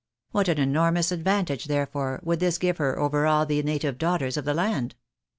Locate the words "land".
4.55-4.95